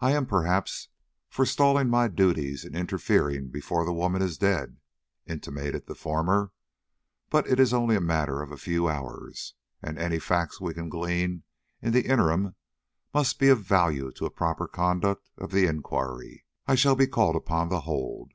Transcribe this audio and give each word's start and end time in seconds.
"I 0.00 0.10
am, 0.10 0.26
perhaps, 0.26 0.88
forestalling 1.30 1.88
my 1.88 2.08
duties 2.08 2.64
in 2.64 2.74
interfering 2.74 3.46
before 3.46 3.84
the 3.84 3.92
woman 3.92 4.20
is 4.20 4.38
dead," 4.38 4.78
intimated 5.24 5.86
the 5.86 5.94
former. 5.94 6.50
"But 7.30 7.46
it 7.46 7.60
is 7.60 7.72
only 7.72 7.94
a 7.94 8.00
matter 8.00 8.42
of 8.42 8.50
a 8.50 8.56
few 8.56 8.88
hours, 8.88 9.54
and 9.80 10.00
any 10.00 10.18
facts 10.18 10.60
we 10.60 10.74
can 10.74 10.88
glean 10.88 11.44
in 11.80 11.92
the 11.92 12.08
interim 12.10 12.56
must 13.14 13.38
be 13.38 13.48
of 13.48 13.62
value 13.62 14.10
to 14.14 14.26
a 14.26 14.30
proper 14.32 14.66
conduct 14.66 15.30
of 15.38 15.52
the 15.52 15.66
inquiry 15.68 16.44
I 16.66 16.74
shall 16.74 16.96
be 16.96 17.06
called 17.06 17.36
upon 17.36 17.68
to 17.68 17.78
hold. 17.78 18.32